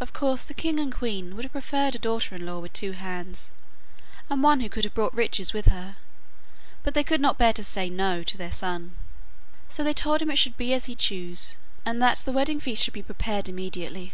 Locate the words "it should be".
10.30-10.74